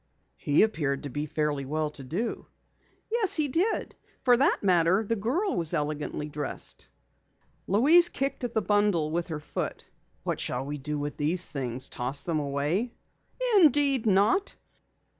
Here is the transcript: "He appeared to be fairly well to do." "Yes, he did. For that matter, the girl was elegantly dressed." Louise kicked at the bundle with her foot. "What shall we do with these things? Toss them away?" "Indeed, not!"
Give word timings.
"He 0.37 0.63
appeared 0.63 1.03
to 1.03 1.09
be 1.09 1.27
fairly 1.27 1.63
well 1.63 1.91
to 1.91 2.03
do." 2.03 2.47
"Yes, 3.11 3.35
he 3.35 3.47
did. 3.49 3.93
For 4.23 4.35
that 4.35 4.63
matter, 4.63 5.03
the 5.05 5.15
girl 5.15 5.55
was 5.55 5.75
elegantly 5.75 6.27
dressed." 6.27 6.87
Louise 7.67 8.09
kicked 8.09 8.43
at 8.43 8.55
the 8.55 8.63
bundle 8.63 9.11
with 9.11 9.27
her 9.27 9.39
foot. 9.39 9.85
"What 10.23 10.39
shall 10.39 10.65
we 10.65 10.79
do 10.79 10.97
with 10.97 11.17
these 11.17 11.45
things? 11.45 11.87
Toss 11.87 12.23
them 12.23 12.39
away?" 12.39 12.95
"Indeed, 13.59 14.07
not!" 14.07 14.55